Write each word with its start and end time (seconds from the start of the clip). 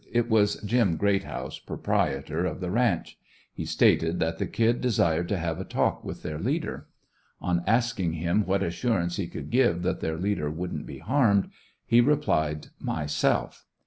It 0.11 0.31
was 0.31 0.55
"Jim" 0.65 0.95
Greathouse, 0.97 1.59
proprietor 1.59 2.43
of 2.43 2.59
the 2.59 2.71
ranch. 2.71 3.19
He 3.53 3.65
stated 3.65 4.17
that 4.19 4.39
the 4.39 4.47
"Kid" 4.47 4.81
desired 4.81 5.29
to 5.29 5.37
have 5.37 5.59
a 5.59 5.63
talk 5.63 6.03
with 6.03 6.23
their 6.23 6.39
leader. 6.39 6.87
On 7.39 7.61
asking 7.67 8.13
him 8.13 8.43
what 8.47 8.63
assurance 8.63 9.17
he 9.17 9.27
could 9.27 9.51
give 9.51 9.83
that 9.83 9.99
their 9.99 10.17
leader 10.17 10.49
wouldn't 10.49 10.87
be 10.87 10.97
harmed, 10.97 11.51
he 11.85 12.01
replied, 12.01 12.69
"myself." 12.79 13.67